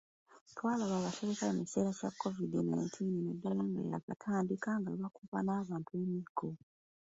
[0.57, 6.47] Twalaba abaserikale mu kiseera kya Covid nineteen naddala nga yaakatandika nga bakuba n'abantu emiggo